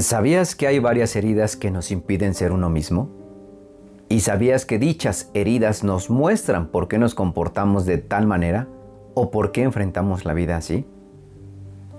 ¿Sabías 0.00 0.54
que 0.54 0.66
hay 0.66 0.78
varias 0.78 1.16
heridas 1.16 1.56
que 1.56 1.70
nos 1.70 1.90
impiden 1.90 2.34
ser 2.34 2.52
uno 2.52 2.70
mismo? 2.70 3.10
¿Y 4.08 4.20
sabías 4.20 4.64
que 4.64 4.78
dichas 4.78 5.30
heridas 5.34 5.82
nos 5.82 6.08
muestran 6.08 6.68
por 6.68 6.88
qué 6.88 6.98
nos 6.98 7.14
comportamos 7.14 7.84
de 7.84 7.98
tal 7.98 8.26
manera 8.26 8.68
o 9.14 9.30
por 9.30 9.50
qué 9.50 9.62
enfrentamos 9.62 10.24
la 10.24 10.34
vida 10.34 10.56
así? 10.56 10.86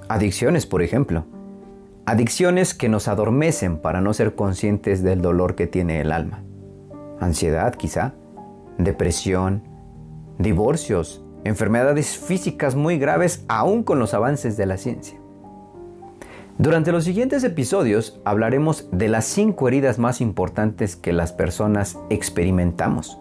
Adicciones, 0.07 0.66
por 0.66 0.81
ejemplo. 0.81 1.25
Adicciones 2.05 2.73
que 2.73 2.89
nos 2.89 3.07
adormecen 3.07 3.77
para 3.77 4.02
no 4.02 4.13
ser 4.13 4.34
conscientes 4.34 5.04
del 5.04 5.21
dolor 5.21 5.55
que 5.55 5.68
tiene 5.68 6.00
el 6.00 6.11
alma. 6.11 6.41
Ansiedad, 7.20 7.75
quizá. 7.75 8.13
Depresión. 8.77 9.63
Divorcios. 10.38 11.23
Enfermedades 11.44 12.17
físicas 12.17 12.75
muy 12.75 12.97
graves 12.97 13.44
aún 13.47 13.84
con 13.84 14.00
los 14.00 14.13
avances 14.13 14.58
de 14.58 14.66
la 14.66 14.77
ciencia. 14.77 15.19
Durante 16.59 16.91
los 16.91 17.05
siguientes 17.05 17.45
episodios 17.45 18.20
hablaremos 18.26 18.90
de 18.91 19.08
las 19.08 19.23
cinco 19.23 19.70
heridas 19.70 19.98
más 19.98 20.20
importantes 20.20 20.98
que 20.98 21.13
las 21.13 21.31
personas 21.31 21.98
experimentamos. 22.09 23.17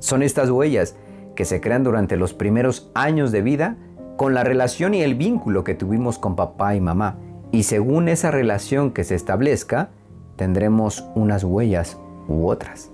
Son 0.00 0.24
estas 0.24 0.50
huellas 0.50 0.96
que 1.36 1.44
se 1.44 1.60
crean 1.60 1.84
durante 1.84 2.16
los 2.16 2.34
primeros 2.34 2.90
años 2.96 3.30
de 3.30 3.42
vida 3.42 3.76
con 4.16 4.34
la 4.34 4.42
relación 4.42 4.92
y 4.94 5.02
el 5.02 5.14
vínculo 5.14 5.62
que 5.62 5.76
tuvimos 5.76 6.18
con 6.18 6.34
papá 6.34 6.74
y 6.74 6.80
mamá. 6.80 7.20
Y 7.52 7.62
según 7.62 8.08
esa 8.08 8.32
relación 8.32 8.90
que 8.90 9.04
se 9.04 9.14
establezca, 9.14 9.90
tendremos 10.34 11.08
unas 11.14 11.44
huellas 11.44 11.96
u 12.26 12.48
otras. 12.48 12.90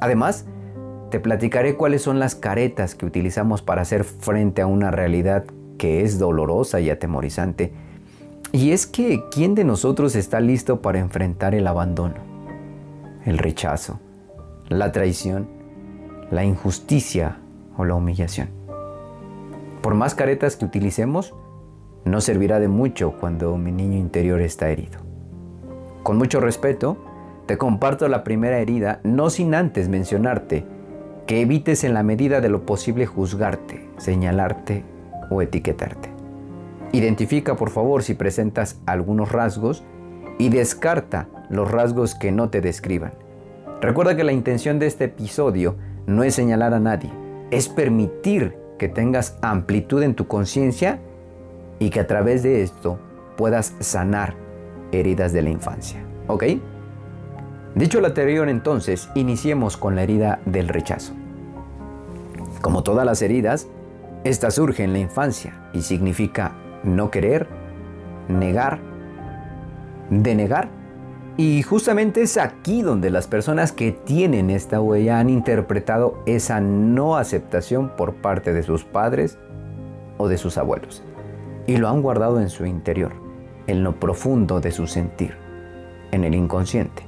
Además, 0.00 0.44
te 1.10 1.20
platicaré 1.20 1.76
cuáles 1.76 2.02
son 2.02 2.18
las 2.18 2.34
caretas 2.34 2.96
que 2.96 3.06
utilizamos 3.06 3.62
para 3.62 3.82
hacer 3.82 4.02
frente 4.02 4.60
a 4.60 4.66
una 4.66 4.90
realidad 4.90 5.44
que 5.78 6.02
es 6.02 6.18
dolorosa 6.18 6.80
y 6.80 6.90
atemorizante 6.90 7.72
y 8.52 8.72
es 8.72 8.86
que, 8.86 9.24
¿quién 9.30 9.54
de 9.54 9.64
nosotros 9.64 10.14
está 10.14 10.38
listo 10.38 10.82
para 10.82 10.98
enfrentar 10.98 11.54
el 11.54 11.66
abandono, 11.66 12.16
el 13.24 13.38
rechazo, 13.38 13.98
la 14.68 14.92
traición, 14.92 15.48
la 16.30 16.44
injusticia 16.44 17.38
o 17.78 17.86
la 17.86 17.94
humillación? 17.94 18.50
Por 19.80 19.94
más 19.94 20.14
caretas 20.14 20.56
que 20.56 20.66
utilicemos, 20.66 21.34
no 22.04 22.20
servirá 22.20 22.60
de 22.60 22.68
mucho 22.68 23.14
cuando 23.18 23.56
mi 23.56 23.72
niño 23.72 23.96
interior 23.96 24.42
está 24.42 24.68
herido. 24.68 25.00
Con 26.02 26.18
mucho 26.18 26.38
respeto, 26.38 26.98
te 27.46 27.56
comparto 27.56 28.06
la 28.08 28.22
primera 28.22 28.58
herida, 28.58 29.00
no 29.02 29.30
sin 29.30 29.54
antes 29.54 29.88
mencionarte 29.88 30.66
que 31.26 31.40
evites 31.40 31.84
en 31.84 31.94
la 31.94 32.02
medida 32.02 32.42
de 32.42 32.50
lo 32.50 32.66
posible 32.66 33.06
juzgarte, 33.06 33.88
señalarte 33.96 34.84
o 35.30 35.40
etiquetarte. 35.40 36.11
Identifica 36.92 37.56
por 37.56 37.70
favor 37.70 38.02
si 38.02 38.14
presentas 38.14 38.80
algunos 38.86 39.32
rasgos 39.32 39.82
y 40.38 40.50
descarta 40.50 41.28
los 41.48 41.70
rasgos 41.70 42.14
que 42.14 42.32
no 42.32 42.50
te 42.50 42.60
describan. 42.60 43.12
Recuerda 43.80 44.14
que 44.14 44.24
la 44.24 44.32
intención 44.32 44.78
de 44.78 44.86
este 44.86 45.04
episodio 45.04 45.76
no 46.06 46.22
es 46.22 46.34
señalar 46.34 46.74
a 46.74 46.80
nadie, 46.80 47.10
es 47.50 47.68
permitir 47.68 48.56
que 48.78 48.88
tengas 48.88 49.38
amplitud 49.42 50.02
en 50.02 50.14
tu 50.14 50.26
conciencia 50.26 51.00
y 51.78 51.90
que 51.90 52.00
a 52.00 52.06
través 52.06 52.42
de 52.42 52.62
esto 52.62 52.98
puedas 53.36 53.74
sanar 53.80 54.34
heridas 54.92 55.32
de 55.32 55.42
la 55.42 55.50
infancia. 55.50 56.04
¿Ok? 56.26 56.44
Dicho 57.74 58.00
lo 58.00 58.08
anterior 58.08 58.48
entonces, 58.48 59.08
iniciemos 59.14 59.76
con 59.76 59.96
la 59.96 60.02
herida 60.02 60.40
del 60.44 60.68
rechazo. 60.68 61.14
Como 62.60 62.82
todas 62.82 63.06
las 63.06 63.22
heridas, 63.22 63.68
esta 64.24 64.50
surge 64.50 64.84
en 64.84 64.92
la 64.92 64.98
infancia 64.98 65.70
y 65.72 65.82
significa 65.82 66.52
no 66.84 67.10
querer, 67.10 67.46
negar, 68.28 68.78
denegar. 70.10 70.68
Y 71.36 71.62
justamente 71.62 72.22
es 72.22 72.36
aquí 72.36 72.82
donde 72.82 73.10
las 73.10 73.26
personas 73.26 73.72
que 73.72 73.92
tienen 73.92 74.50
esta 74.50 74.80
huella 74.80 75.18
han 75.18 75.30
interpretado 75.30 76.22
esa 76.26 76.60
no 76.60 77.16
aceptación 77.16 77.90
por 77.96 78.14
parte 78.14 78.52
de 78.52 78.62
sus 78.62 78.84
padres 78.84 79.38
o 80.18 80.28
de 80.28 80.36
sus 80.36 80.58
abuelos. 80.58 81.02
Y 81.66 81.78
lo 81.78 81.88
han 81.88 82.02
guardado 82.02 82.40
en 82.40 82.50
su 82.50 82.66
interior, 82.66 83.12
en 83.66 83.82
lo 83.82 83.98
profundo 83.98 84.60
de 84.60 84.72
su 84.72 84.86
sentir, 84.86 85.34
en 86.10 86.24
el 86.24 86.34
inconsciente. 86.34 87.06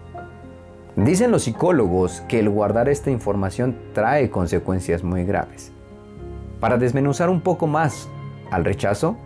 Dicen 0.96 1.32
los 1.32 1.42
psicólogos 1.42 2.22
que 2.28 2.38
el 2.38 2.48
guardar 2.48 2.88
esta 2.88 3.10
información 3.10 3.76
trae 3.92 4.30
consecuencias 4.30 5.02
muy 5.02 5.24
graves. 5.24 5.72
Para 6.60 6.78
desmenuzar 6.78 7.28
un 7.28 7.40
poco 7.40 7.66
más 7.66 8.08
al 8.50 8.64
rechazo, 8.64 9.16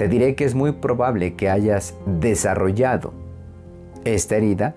te 0.00 0.08
diré 0.08 0.34
que 0.34 0.46
es 0.46 0.54
muy 0.54 0.72
probable 0.72 1.34
que 1.34 1.50
hayas 1.50 1.94
desarrollado 2.06 3.12
esta 4.06 4.36
herida 4.36 4.74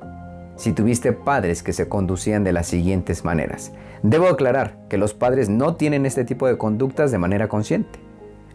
si 0.58 0.74
tuviste 0.74 1.14
padres 1.14 1.64
que 1.64 1.72
se 1.72 1.88
conducían 1.88 2.44
de 2.44 2.52
las 2.52 2.68
siguientes 2.68 3.24
maneras. 3.24 3.72
Debo 4.02 4.28
aclarar 4.28 4.80
que 4.90 4.98
los 4.98 5.14
padres 5.14 5.48
no 5.48 5.78
tienen 5.78 6.06
este 6.06 6.26
tipo 6.26 6.46
de 6.46 6.58
conductas 6.58 7.10
de 7.10 7.20
manera 7.20 7.48
consciente. 7.48 8.00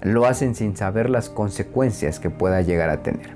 Lo 0.03 0.27
hacen 0.27 0.55
sin 0.55 0.77
saber 0.77 1.09
las 1.09 1.31
consecuencias 1.31 2.21
que 2.21 2.29
pueda 2.29 2.61
llegar 2.61 2.91
a 2.91 3.03
tener. 3.03 3.31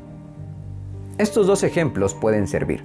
Estos 1.17 1.47
dos 1.47 1.63
ejemplos 1.63 2.13
pueden 2.13 2.47
servir. 2.47 2.85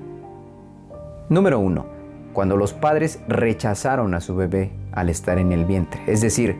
Número 1.27 1.59
1. 1.59 1.85
Cuando 2.31 2.55
los 2.55 2.71
padres 2.71 3.19
rechazaron 3.27 4.13
a 4.13 4.21
su 4.21 4.33
bebé 4.33 4.71
al 4.93 5.09
estar 5.09 5.39
en 5.39 5.51
el 5.51 5.65
vientre, 5.65 5.99
es 6.07 6.21
decir, 6.21 6.55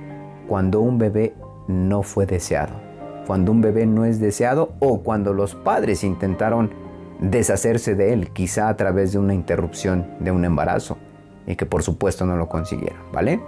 cuando 0.46 0.82
un 0.82 0.98
bebé 0.98 1.36
no 1.70 2.04
fue 2.04 2.26
deseado 2.26 2.87
cuando 3.28 3.52
un 3.52 3.60
bebé 3.60 3.86
no 3.86 4.06
es 4.06 4.22
deseado 4.22 4.72
o 4.80 5.04
cuando 5.04 5.34
los 5.34 5.54
padres 5.54 6.06
intentaron 6.06 6.72
deshacerse 7.20 7.94
de 7.94 8.14
él, 8.14 8.30
quizá 8.30 8.70
a 8.70 8.78
través 8.78 9.12
de 9.12 9.20
una 9.20 9.34
interrupción 9.34 10.08
de 10.22 10.32
un 10.32 10.46
embarazo 10.46 10.98
y 11.46 11.58
que 11.58 11.66
por 11.66 11.84
supuesto 11.84 12.26
no 12.26 12.38
lo 12.38 12.48
consiguieron, 12.48 13.02
¿vale? 13.12 13.42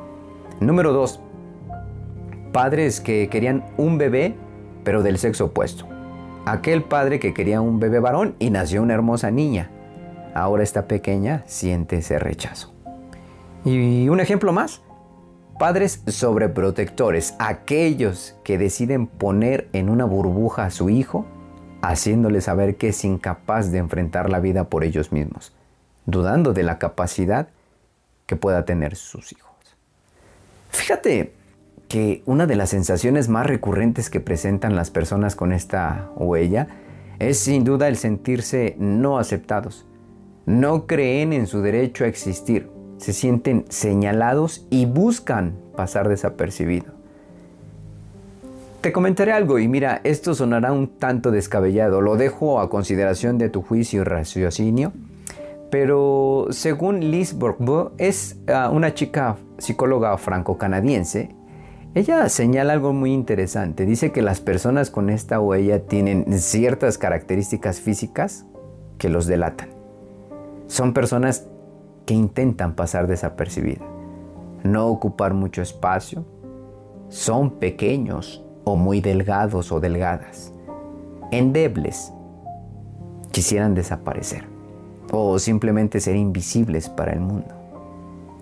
Número 0.59 0.91
dos, 0.91 1.22
padres 2.51 3.00
que 3.00 3.29
querían 3.29 3.63
un 3.78 3.97
bebé 3.97 4.35
pero 4.84 5.01
del 5.01 5.17
sexo 5.17 5.45
opuesto. 5.45 5.85
Aquel 6.46 6.84
padre 6.84 7.19
que 7.19 7.34
quería 7.34 7.61
un 7.61 7.79
bebé 7.79 8.00
varón 8.00 8.35
y 8.40 8.50
nació 8.50 8.81
una 8.81 8.96
hermosa 8.96 9.31
niña. 9.31 9.69
Ahora 10.34 10.63
esta 10.63 10.88
pequeña 10.88 11.44
siente 11.46 11.97
ese 11.97 12.19
rechazo. 12.19 12.73
Y 13.63 14.09
un 14.09 14.19
ejemplo 14.19 14.51
más, 14.51 14.81
Padres 15.59 16.03
sobreprotectores, 16.08 17.36
aquellos 17.38 18.34
que 18.46 18.58
deciden 18.58 19.08
poner 19.08 19.68
en 19.74 19.90
una 19.90 20.06
burbuja 20.06 20.64
a 20.64 20.72
su 20.72 20.90
hijo, 20.90 21.25
haciéndole 21.81 22.40
saber 22.40 22.78
que 22.78 22.88
es 22.88 23.03
incapaz 23.03 23.70
de 23.70 23.80
enfrentar 23.80 24.30
la 24.30 24.40
vida 24.40 24.70
por 24.70 24.86
ellos 24.86 25.12
mismos, 25.12 25.53
dudando 26.06 26.53
de 26.53 26.64
la 26.64 26.80
capacidad 26.80 27.50
que 28.25 28.38
pueda 28.38 28.64
tener 28.64 28.96
sus 28.96 29.34
hijos. 29.34 29.52
Fíjate 30.70 31.34
que 31.90 32.24
una 32.26 32.47
de 32.47 32.56
las 32.56 32.70
sensaciones 32.70 33.28
más 33.28 33.46
recurrentes 33.46 34.09
que 34.09 34.22
presentan 34.22 34.78
las 34.78 34.91
personas 34.91 35.36
con 35.36 35.52
esta 35.52 36.09
huella 36.16 36.70
es 37.20 37.38
sin 37.38 37.66
duda 37.66 37.90
el 37.90 37.97
sentirse 37.97 38.78
no 38.80 39.20
aceptados. 39.20 39.86
No 40.46 40.88
creen 40.88 41.34
en 41.34 41.47
su 41.47 41.62
derecho 41.62 42.06
a 42.06 42.08
existir 42.08 42.78
se 43.00 43.14
sienten 43.14 43.66
señalados 43.70 44.68
y 44.70 44.86
buscan 44.86 45.56
pasar 45.76 46.10
desapercibido. 46.10 46.94
Te 48.82 48.92
comentaré 48.92 49.32
algo 49.32 49.58
y 49.60 49.68
mira, 49.68 50.02
esto 50.04 50.36
sonará 50.36 50.72
un 50.72 50.88
tanto 50.88 51.32
descabellado, 51.32 52.02
lo 52.02 52.18
dejo 52.18 52.59
a 52.59 52.70
consideración 52.70 53.38
de 53.38 53.50
tu 53.50 53.62
juicio 53.62 54.02
y 54.02 54.04
raciocinio, 54.04 54.94
pero 55.70 56.47
según 56.52 57.12
Liz 57.12 57.34
Bourbeau, 57.34 57.91
es 57.97 58.38
ah, 58.47 58.70
una 58.72 58.94
chica 58.94 59.38
psicóloga 59.58 60.18
franco-canadiense, 60.18 61.35
ella 61.96 62.29
señala 62.29 62.73
algo 62.73 62.94
muy 62.94 63.14
interesante, 63.14 63.85
dice 63.85 64.12
que 64.12 64.22
las 64.22 64.41
personas 64.41 64.90
con 64.91 65.09
esta 65.09 65.40
huella 65.40 65.85
tienen 65.85 66.40
ciertas 66.40 66.97
características 66.97 67.79
físicas 67.82 68.46
que 68.97 69.09
los 69.09 69.26
delatan. 69.26 69.70
Son 70.68 70.94
personas 70.94 71.47
que 72.05 72.13
intentan 72.13 72.73
pasar 72.73 73.07
desapercibida. 73.07 73.85
No 74.63 74.87
ocupar 74.87 75.34
mucho 75.34 75.61
espacio. 75.61 76.25
Son 77.07 77.51
pequeños 77.51 78.43
o 78.63 78.75
muy 78.75 78.99
delgados 78.99 79.72
o 79.72 79.79
delgadas. 79.79 80.53
Endebles. 81.31 82.11
Quisieran 83.31 83.73
desaparecer. 83.73 84.43
O 85.11 85.40
simplemente 85.40 85.99
ser 85.99 86.16
invisibles 86.16 86.90
para 86.90 87.13
el 87.13 87.19
mundo. 87.19 87.53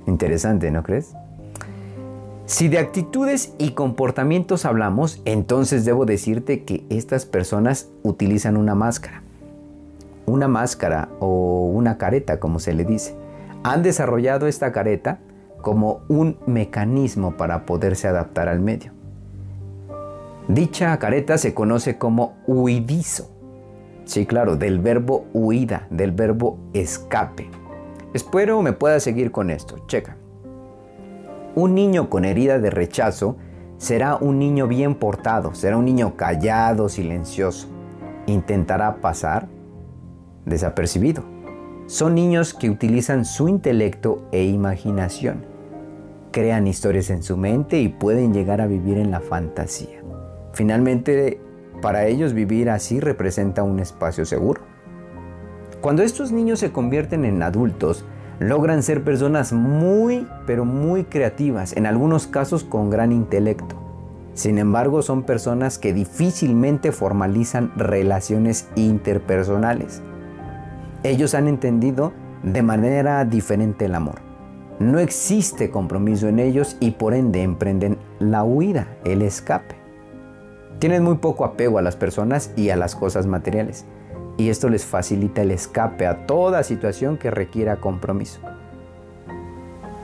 Interesante, 0.07 0.71
¿no 0.71 0.83
crees? 0.83 1.13
Si 2.45 2.69
de 2.69 2.79
actitudes 2.79 3.53
y 3.57 3.71
comportamientos 3.71 4.63
hablamos, 4.63 5.21
entonces 5.25 5.83
debo 5.83 6.05
decirte 6.05 6.63
que 6.63 6.85
estas 6.89 7.25
personas 7.25 7.89
utilizan 8.03 8.55
una 8.55 8.73
máscara. 8.73 9.21
Una 10.25 10.47
máscara 10.47 11.09
o 11.19 11.69
una 11.73 11.97
careta, 11.97 12.39
como 12.39 12.59
se 12.59 12.73
le 12.73 12.85
dice 12.85 13.16
han 13.71 13.83
desarrollado 13.83 14.47
esta 14.47 14.71
careta 14.71 15.19
como 15.61 16.01
un 16.07 16.37
mecanismo 16.45 17.37
para 17.37 17.65
poderse 17.65 18.07
adaptar 18.07 18.47
al 18.47 18.59
medio. 18.59 18.91
Dicha 20.47 20.97
careta 20.97 21.37
se 21.37 21.53
conoce 21.53 21.97
como 21.97 22.37
huidizo 22.47 23.37
Sí, 24.07 24.25
claro, 24.25 24.55
del 24.55 24.79
verbo 24.79 25.25
huida, 25.33 25.85
del 25.89 26.13
verbo 26.13 26.57
escape. 26.73 27.49
Espero 28.13 28.61
me 28.61 28.71
pueda 28.71 29.01
seguir 29.01 29.31
con 29.31 29.49
esto. 29.49 29.85
Checa. 29.85 30.15
Un 31.55 31.75
niño 31.75 32.09
con 32.09 32.23
herida 32.23 32.57
de 32.57 32.69
rechazo 32.69 33.35
será 33.77 34.15
un 34.15 34.39
niño 34.39 34.65
bien 34.69 34.95
portado, 34.95 35.53
será 35.53 35.75
un 35.75 35.83
niño 35.83 36.15
callado, 36.15 36.87
silencioso. 36.87 37.67
Intentará 38.27 39.01
pasar 39.01 39.49
desapercibido. 40.45 41.25
Son 41.87 42.15
niños 42.15 42.53
que 42.53 42.69
utilizan 42.69 43.23
su 43.23 43.47
intelecto 43.47 44.27
e 44.33 44.43
imaginación. 44.43 45.45
Crean 46.33 46.67
historias 46.67 47.09
en 47.09 47.23
su 47.23 47.37
mente 47.37 47.79
y 47.79 47.87
pueden 47.87 48.33
llegar 48.33 48.59
a 48.59 48.67
vivir 48.67 48.97
en 48.97 49.09
la 49.09 49.21
fantasía. 49.21 50.03
Finalmente, 50.51 51.39
para 51.81 52.05
ellos 52.07 52.33
vivir 52.33 52.69
así 52.69 52.99
representa 52.99 53.63
un 53.63 53.79
espacio 53.79 54.25
seguro. 54.25 54.63
Cuando 55.79 56.03
estos 56.03 56.33
niños 56.33 56.59
se 56.59 56.73
convierten 56.73 57.23
en 57.23 57.41
adultos, 57.41 58.03
logran 58.39 58.83
ser 58.83 59.05
personas 59.05 59.53
muy, 59.53 60.27
pero 60.45 60.65
muy 60.65 61.05
creativas, 61.05 61.71
en 61.77 61.85
algunos 61.85 62.27
casos 62.27 62.65
con 62.65 62.89
gran 62.89 63.13
intelecto. 63.13 63.77
Sin 64.33 64.57
embargo, 64.57 65.01
son 65.01 65.23
personas 65.23 65.77
que 65.77 65.93
difícilmente 65.93 66.91
formalizan 66.91 67.71
relaciones 67.77 68.67
interpersonales. 68.75 70.01
Ellos 71.03 71.35
han 71.35 71.47
entendido 71.47 72.13
de 72.43 72.63
manera 72.63 73.23
diferente 73.25 73.85
el 73.85 73.95
amor. 73.95 74.21
No 74.79 74.99
existe 74.99 75.71
compromiso 75.71 76.27
en 76.27 76.39
ellos 76.39 76.77
y 76.79 76.91
por 76.91 77.13
ende 77.13 77.43
emprenden 77.43 77.97
la 78.19 78.43
huida, 78.43 78.87
el 79.05 79.21
escape. 79.21 79.75
Tienen 80.79 81.03
muy 81.03 81.15
poco 81.15 81.45
apego 81.45 81.79
a 81.79 81.81
las 81.81 81.95
personas 81.95 82.51
y 82.55 82.69
a 82.69 82.75
las 82.75 82.95
cosas 82.95 83.25
materiales, 83.25 83.85
y 84.37 84.49
esto 84.49 84.69
les 84.69 84.85
facilita 84.85 85.41
el 85.41 85.51
escape 85.51 86.05
a 86.05 86.27
toda 86.27 86.63
situación 86.63 87.17
que 87.17 87.31
requiera 87.31 87.77
compromiso. 87.77 88.39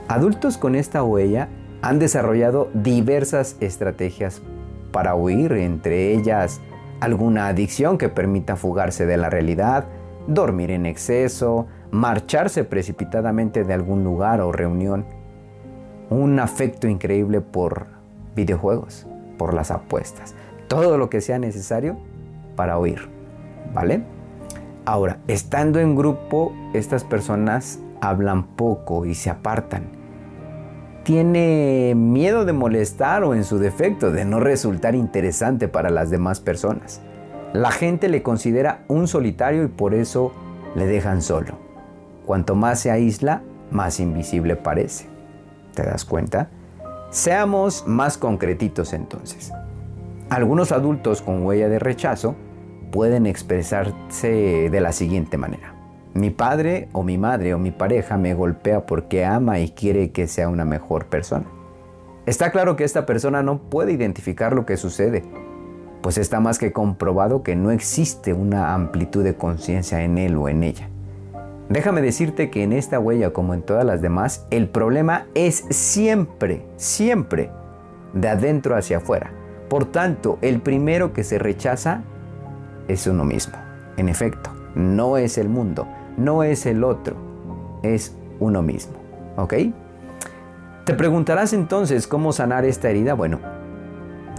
Adultos 0.08 0.58
con 0.58 0.74
esta 0.74 1.04
huella 1.04 1.48
han 1.82 1.98
desarrollado 1.98 2.68
diversas 2.74 3.56
estrategias 3.60 4.42
para 4.90 5.14
huir, 5.14 5.52
entre 5.52 6.12
ellas 6.12 6.60
alguna 7.00 7.46
adicción 7.48 7.96
que 7.96 8.08
permita 8.08 8.56
fugarse 8.56 9.06
de 9.06 9.16
la 9.16 9.30
realidad, 9.30 9.86
dormir 10.26 10.70
en 10.70 10.86
exceso, 10.86 11.66
marcharse 11.90 12.64
precipitadamente 12.64 13.64
de 13.64 13.74
algún 13.74 14.04
lugar 14.04 14.40
o 14.40 14.52
reunión, 14.52 15.04
un 16.10 16.38
afecto 16.40 16.88
increíble 16.88 17.40
por 17.40 17.86
videojuegos, 18.34 19.06
por 19.38 19.54
las 19.54 19.70
apuestas, 19.70 20.34
todo 20.68 20.98
lo 20.98 21.10
que 21.10 21.20
sea 21.20 21.38
necesario 21.38 21.96
para 22.56 22.78
oír, 22.78 23.08
¿vale? 23.72 24.02
Ahora, 24.84 25.18
estando 25.28 25.80
en 25.80 25.96
grupo, 25.96 26.52
estas 26.74 27.04
personas 27.04 27.80
hablan 28.00 28.44
poco 28.48 29.06
y 29.06 29.14
se 29.14 29.30
apartan. 29.30 29.84
Tiene 31.04 31.94
miedo 31.96 32.44
de 32.44 32.52
molestar 32.52 33.24
o 33.24 33.34
en 33.34 33.44
su 33.44 33.58
defecto 33.58 34.10
de 34.10 34.24
no 34.24 34.40
resultar 34.40 34.94
interesante 34.94 35.68
para 35.68 35.90
las 35.90 36.10
demás 36.10 36.40
personas. 36.40 37.02
La 37.54 37.70
gente 37.70 38.08
le 38.08 38.24
considera 38.24 38.82
un 38.88 39.06
solitario 39.06 39.62
y 39.62 39.68
por 39.68 39.94
eso 39.94 40.32
le 40.74 40.86
dejan 40.86 41.22
solo. 41.22 41.56
Cuanto 42.26 42.56
más 42.56 42.80
se 42.80 42.90
aísla, 42.90 43.42
más 43.70 44.00
invisible 44.00 44.56
parece. 44.56 45.06
¿Te 45.72 45.84
das 45.84 46.04
cuenta? 46.04 46.50
Seamos 47.10 47.86
más 47.86 48.18
concretitos 48.18 48.92
entonces. 48.92 49.52
Algunos 50.30 50.72
adultos 50.72 51.22
con 51.22 51.46
huella 51.46 51.68
de 51.68 51.78
rechazo 51.78 52.34
pueden 52.90 53.24
expresarse 53.24 54.68
de 54.68 54.80
la 54.80 54.90
siguiente 54.90 55.38
manera. 55.38 55.76
Mi 56.12 56.30
padre 56.30 56.88
o 56.90 57.04
mi 57.04 57.18
madre 57.18 57.54
o 57.54 57.58
mi 57.60 57.70
pareja 57.70 58.16
me 58.16 58.34
golpea 58.34 58.84
porque 58.84 59.24
ama 59.24 59.60
y 59.60 59.70
quiere 59.70 60.10
que 60.10 60.26
sea 60.26 60.48
una 60.48 60.64
mejor 60.64 61.06
persona. 61.06 61.46
Está 62.26 62.50
claro 62.50 62.74
que 62.74 62.82
esta 62.82 63.06
persona 63.06 63.44
no 63.44 63.58
puede 63.70 63.92
identificar 63.92 64.54
lo 64.54 64.66
que 64.66 64.76
sucede, 64.76 65.22
pues 66.04 66.18
está 66.18 66.38
más 66.38 66.58
que 66.58 66.70
comprobado 66.70 67.42
que 67.42 67.56
no 67.56 67.70
existe 67.70 68.34
una 68.34 68.74
amplitud 68.74 69.24
de 69.24 69.36
conciencia 69.36 70.02
en 70.02 70.18
él 70.18 70.36
o 70.36 70.50
en 70.50 70.62
ella. 70.62 70.90
Déjame 71.70 72.02
decirte 72.02 72.50
que 72.50 72.62
en 72.62 72.74
esta 72.74 72.98
huella 72.98 73.32
como 73.32 73.54
en 73.54 73.62
todas 73.62 73.86
las 73.86 74.02
demás, 74.02 74.46
el 74.50 74.68
problema 74.68 75.24
es 75.32 75.64
siempre, 75.70 76.62
siempre 76.76 77.50
de 78.12 78.28
adentro 78.28 78.76
hacia 78.76 78.98
afuera. 78.98 79.32
Por 79.70 79.86
tanto, 79.86 80.38
el 80.42 80.60
primero 80.60 81.14
que 81.14 81.24
se 81.24 81.38
rechaza 81.38 82.02
es 82.86 83.06
uno 83.06 83.24
mismo. 83.24 83.54
En 83.96 84.10
efecto, 84.10 84.50
no 84.74 85.16
es 85.16 85.38
el 85.38 85.48
mundo, 85.48 85.88
no 86.18 86.42
es 86.42 86.66
el 86.66 86.84
otro, 86.84 87.16
es 87.82 88.14
uno 88.40 88.60
mismo. 88.60 88.98
¿Ok? 89.38 89.54
Te 90.84 90.92
preguntarás 90.92 91.54
entonces 91.54 92.06
cómo 92.06 92.34
sanar 92.34 92.66
esta 92.66 92.90
herida. 92.90 93.14
Bueno, 93.14 93.40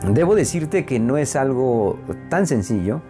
debo 0.03 0.35
decirte 0.35 0.85
que 0.85 0.99
no 0.99 1.17
es 1.17 1.35
algo 1.35 1.97
tan 2.29 2.47
sencillo, 2.47 3.01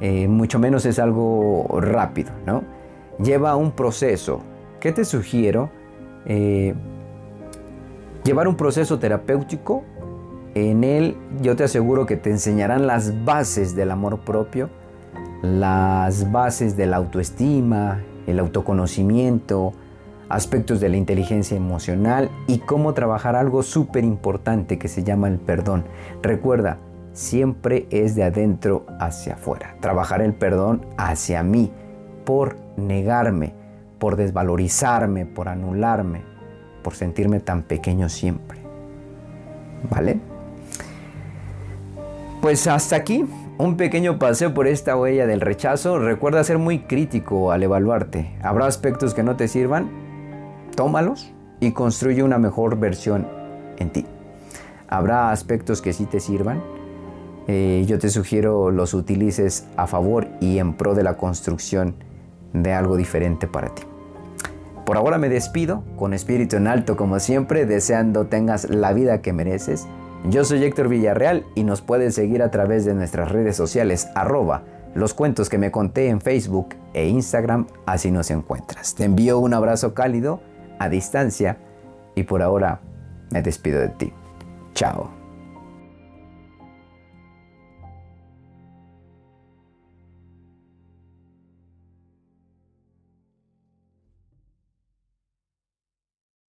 eh, 0.00 0.26
mucho 0.28 0.58
menos 0.58 0.84
es 0.86 0.98
algo 0.98 1.66
rápido, 1.80 2.32
¿no? 2.46 2.64
Lleva 3.22 3.56
un 3.56 3.72
proceso. 3.72 4.40
¿Qué 4.80 4.92
te 4.92 5.04
sugiero? 5.04 5.70
Eh, 6.26 6.74
llevar 8.24 8.48
un 8.48 8.56
proceso 8.56 8.98
terapéutico 8.98 9.84
en 10.54 10.84
él 10.84 11.16
yo 11.40 11.56
te 11.56 11.64
aseguro 11.64 12.04
que 12.04 12.16
te 12.16 12.30
enseñarán 12.30 12.86
las 12.86 13.24
bases 13.24 13.74
del 13.74 13.90
amor 13.90 14.20
propio, 14.20 14.68
las 15.42 16.30
bases 16.30 16.76
de 16.76 16.86
la 16.86 16.98
autoestima, 16.98 18.02
el 18.26 18.38
autoconocimiento, 18.38 19.72
aspectos 20.32 20.80
de 20.80 20.88
la 20.88 20.96
inteligencia 20.96 21.56
emocional 21.56 22.30
y 22.46 22.58
cómo 22.58 22.94
trabajar 22.94 23.36
algo 23.36 23.62
súper 23.62 24.02
importante 24.02 24.78
que 24.78 24.88
se 24.88 25.04
llama 25.04 25.28
el 25.28 25.38
perdón. 25.38 25.84
Recuerda, 26.22 26.78
siempre 27.12 27.86
es 27.90 28.14
de 28.14 28.24
adentro 28.24 28.86
hacia 28.98 29.34
afuera. 29.34 29.76
Trabajar 29.80 30.22
el 30.22 30.32
perdón 30.32 30.86
hacia 30.96 31.42
mí 31.42 31.70
por 32.24 32.56
negarme, 32.78 33.52
por 33.98 34.16
desvalorizarme, 34.16 35.26
por 35.26 35.48
anularme, 35.48 36.22
por 36.82 36.94
sentirme 36.94 37.40
tan 37.40 37.62
pequeño 37.62 38.08
siempre. 38.08 38.58
¿Vale? 39.90 40.18
Pues 42.40 42.66
hasta 42.66 42.96
aquí 42.96 43.26
un 43.58 43.76
pequeño 43.76 44.18
paseo 44.18 44.54
por 44.54 44.66
esta 44.66 44.96
huella 44.96 45.26
del 45.26 45.42
rechazo. 45.42 45.98
Recuerda 45.98 46.42
ser 46.42 46.56
muy 46.56 46.80
crítico 46.80 47.52
al 47.52 47.62
evaluarte. 47.62 48.34
Habrá 48.42 48.66
aspectos 48.66 49.12
que 49.12 49.22
no 49.22 49.36
te 49.36 49.46
sirvan, 49.46 50.01
tómalos 50.72 51.32
y 51.60 51.72
construye 51.72 52.22
una 52.22 52.38
mejor 52.38 52.78
versión 52.78 53.26
en 53.78 53.90
ti. 53.90 54.06
Habrá 54.88 55.30
aspectos 55.30 55.80
que 55.80 55.92
sí 55.92 56.06
te 56.06 56.20
sirvan. 56.20 56.62
Eh, 57.48 57.84
yo 57.86 57.98
te 57.98 58.08
sugiero 58.08 58.70
los 58.70 58.94
utilices 58.94 59.66
a 59.76 59.86
favor 59.86 60.28
y 60.40 60.58
en 60.58 60.74
pro 60.74 60.94
de 60.94 61.02
la 61.02 61.16
construcción 61.16 61.94
de 62.52 62.72
algo 62.72 62.96
diferente 62.96 63.46
para 63.46 63.74
ti. 63.74 63.82
Por 64.84 64.96
ahora 64.96 65.18
me 65.18 65.28
despido 65.28 65.84
con 65.96 66.12
espíritu 66.12 66.56
en 66.56 66.66
alto 66.66 66.96
como 66.96 67.20
siempre, 67.20 67.66
deseando 67.66 68.26
tengas 68.26 68.68
la 68.68 68.92
vida 68.92 69.22
que 69.22 69.32
mereces 69.32 69.86
yo 70.30 70.44
soy 70.44 70.62
Héctor 70.62 70.88
Villarreal 70.88 71.44
y 71.56 71.64
nos 71.64 71.82
puedes 71.82 72.14
seguir 72.14 72.42
a 72.42 72.50
través 72.52 72.84
de 72.84 72.94
nuestras 72.94 73.32
redes 73.32 73.56
sociales 73.56 74.08
arroba 74.14 74.62
los 74.94 75.14
cuentos 75.14 75.48
que 75.48 75.58
me 75.58 75.72
conté 75.72 76.08
en 76.08 76.20
Facebook 76.20 76.76
e 76.94 77.08
Instagram, 77.08 77.66
así 77.86 78.12
nos 78.12 78.30
encuentras. 78.30 78.94
Te 78.94 79.04
envío 79.04 79.40
un 79.40 79.52
abrazo 79.52 79.94
cálido 79.94 80.40
a 80.82 80.88
distancia 80.88 81.56
y 82.14 82.22
por 82.24 82.42
ahora 82.42 82.80
me 83.30 83.42
despido 83.42 83.80
de 83.80 83.88
ti. 83.88 84.12
Chao. 84.74 85.21